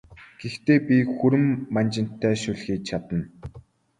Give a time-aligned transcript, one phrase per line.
[0.39, 3.21] Гэхдээ би хүрэн манжинтай шөл хийж чадна!